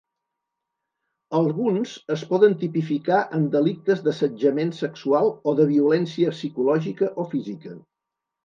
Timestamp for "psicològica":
6.39-7.13